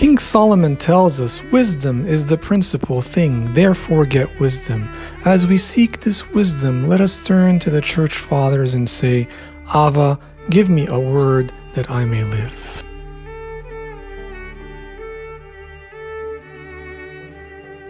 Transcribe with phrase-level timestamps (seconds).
[0.00, 4.88] King Solomon tells us wisdom is the principal thing, therefore get wisdom.
[5.26, 9.28] As we seek this wisdom, let us turn to the church fathers and say,
[9.68, 10.18] Ava,
[10.48, 12.82] give me a word that I may live.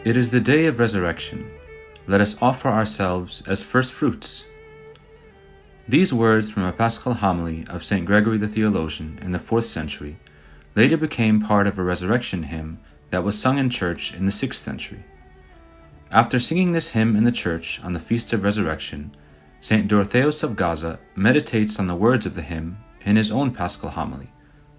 [0.05, 1.49] It is the day of resurrection.
[2.09, 4.45] Let us offer ourselves as first fruits.
[5.89, 8.05] These words from a paschal homily of St.
[8.05, 10.17] Gregory the Theologian in the fourth century
[10.75, 12.79] later became part of a resurrection hymn
[13.11, 15.05] that was sung in church in the 6th century.
[16.13, 19.13] After singing this hymn in the church on the Feast of Resurrection,
[19.61, 19.89] St.
[19.89, 24.31] Dorotheus of Gaza meditates on the words of the hymn in his own paschal homily,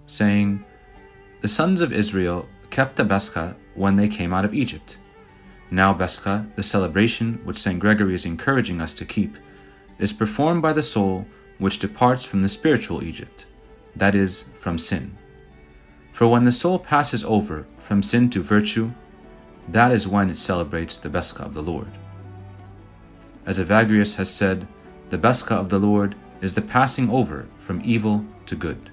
[0.06, 0.64] saying,
[1.40, 4.98] The sons of Israel kept the Pascha when they came out of Egypt.
[5.70, 7.78] Now Pascha, the celebration which St.
[7.78, 9.36] Gregory is encouraging us to keep,
[9.98, 11.26] is performed by the soul
[11.58, 13.46] which departs from the spiritual Egypt,
[13.96, 15.16] that is, from sin.
[16.12, 18.92] For when the soul passes over from sin to virtue,
[19.68, 21.88] that is when it celebrates the Pascha of the Lord.
[23.46, 24.68] As Evagrius has said,
[25.08, 28.90] the Pascha of the Lord is the passing over from evil to good.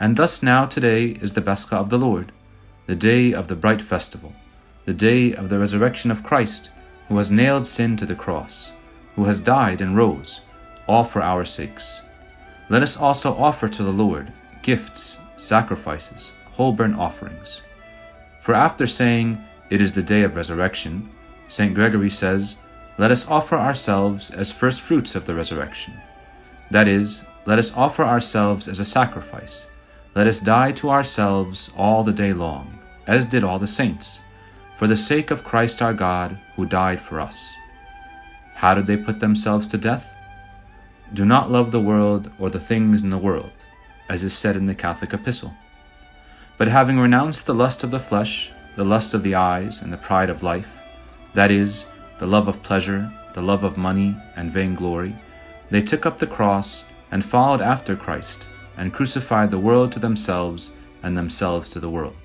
[0.00, 2.32] And thus now today is the Pascha of the Lord,
[2.86, 4.32] the day of the bright festival,
[4.84, 6.70] the day of the resurrection of Christ,
[7.08, 8.72] who has nailed sin to the cross,
[9.14, 10.40] who has died and rose,
[10.88, 12.02] all for our sakes.
[12.68, 17.62] Let us also offer to the Lord gifts sacrifices, whole burnt offerings.
[18.42, 19.38] For after saying,
[19.70, 21.08] It is the day of resurrection,
[21.48, 21.74] St.
[21.74, 22.56] Gregory says,
[22.96, 25.94] Let us offer ourselves as first fruits of the resurrection.
[26.70, 29.66] That is, let us offer ourselves as a sacrifice.
[30.14, 34.20] Let us die to ourselves all the day long, as did all the saints,
[34.76, 37.52] for the sake of Christ our God, who died for us.
[38.54, 40.14] How did they put themselves to death?
[41.12, 43.50] Do not love the world or the things in the world
[44.08, 45.54] as is said in the Catholic Epistle.
[46.58, 49.96] But having renounced the lust of the flesh, the lust of the eyes, and the
[49.96, 50.70] pride of life,
[51.34, 51.86] that is,
[52.18, 55.14] the love of pleasure, the love of money, and vainglory,
[55.70, 58.46] they took up the cross and followed after Christ,
[58.76, 62.16] and crucified the world to themselves, and themselves to the world.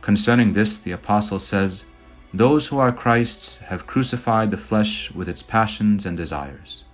[0.00, 1.86] Concerning this, the Apostle says,
[2.32, 6.84] Those who are Christ's have crucified the flesh with its passions and desires.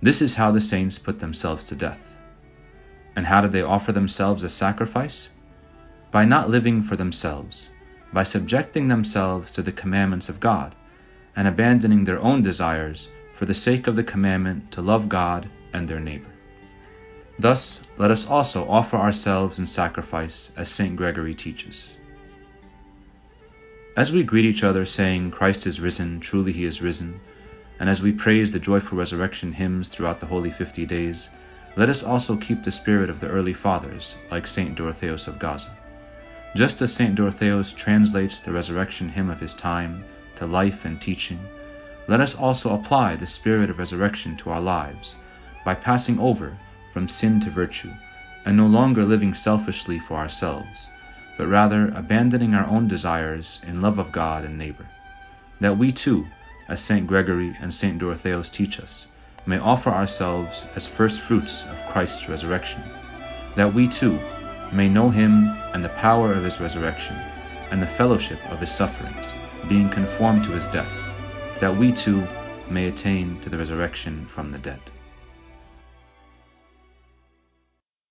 [0.00, 2.15] This is how the saints put themselves to death.
[3.16, 5.30] And how did they offer themselves as sacrifice?
[6.12, 7.70] By not living for themselves,
[8.12, 10.74] by subjecting themselves to the commandments of God,
[11.34, 15.88] and abandoning their own desires for the sake of the commandment to love God and
[15.88, 16.30] their neighbor.
[17.38, 20.96] Thus, let us also offer ourselves in sacrifice as St.
[20.96, 21.94] Gregory teaches.
[23.96, 27.20] As we greet each other saying, Christ is risen, truly he is risen,
[27.78, 31.28] and as we praise the joyful resurrection hymns throughout the holy fifty days,
[31.76, 34.74] let us also keep the spirit of the early fathers, like St.
[34.74, 35.70] Dorotheus of Gaza.
[36.54, 37.14] Just as St.
[37.14, 40.02] Dorotheus translates the resurrection hymn of his time
[40.36, 41.38] to life and teaching,
[42.08, 45.16] let us also apply the spirit of resurrection to our lives
[45.66, 46.56] by passing over
[46.94, 47.92] from sin to virtue
[48.46, 50.88] and no longer living selfishly for ourselves,
[51.36, 54.86] but rather abandoning our own desires in love of God and neighbor.
[55.60, 56.26] That we too,
[56.68, 57.06] as St.
[57.06, 57.98] Gregory and St.
[57.98, 59.08] Dorotheus teach us,
[59.46, 62.82] may offer ourselves as first fruits of Christ's resurrection,
[63.54, 64.18] that we too
[64.72, 67.16] may know him and the power of his resurrection,
[67.70, 69.32] and the fellowship of his sufferings,
[69.68, 70.92] being conformed to his death,
[71.60, 72.26] that we too
[72.68, 74.80] may attain to the resurrection from the dead.